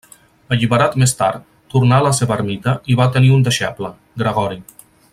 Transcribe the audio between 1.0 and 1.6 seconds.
més tard,